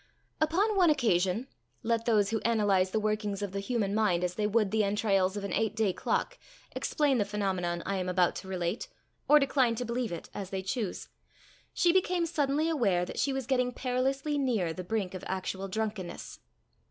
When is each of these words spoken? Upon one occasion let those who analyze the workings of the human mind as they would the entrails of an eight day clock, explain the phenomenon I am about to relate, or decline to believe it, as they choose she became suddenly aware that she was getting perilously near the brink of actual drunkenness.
Upon 0.41 0.75
one 0.75 0.89
occasion 0.89 1.45
let 1.83 2.05
those 2.05 2.31
who 2.31 2.41
analyze 2.41 2.89
the 2.89 2.99
workings 2.99 3.43
of 3.43 3.51
the 3.51 3.59
human 3.59 3.93
mind 3.93 4.23
as 4.23 4.33
they 4.33 4.47
would 4.47 4.71
the 4.71 4.83
entrails 4.83 5.37
of 5.37 5.43
an 5.43 5.53
eight 5.53 5.75
day 5.75 5.93
clock, 5.93 6.39
explain 6.75 7.19
the 7.19 7.23
phenomenon 7.23 7.83
I 7.85 7.97
am 7.97 8.09
about 8.09 8.35
to 8.37 8.47
relate, 8.47 8.87
or 9.27 9.37
decline 9.37 9.75
to 9.75 9.85
believe 9.85 10.11
it, 10.11 10.27
as 10.33 10.49
they 10.49 10.63
choose 10.63 11.09
she 11.71 11.93
became 11.93 12.25
suddenly 12.25 12.67
aware 12.67 13.05
that 13.05 13.19
she 13.19 13.31
was 13.31 13.45
getting 13.45 13.71
perilously 13.71 14.39
near 14.39 14.73
the 14.73 14.83
brink 14.83 15.13
of 15.13 15.23
actual 15.27 15.67
drunkenness. 15.67 16.39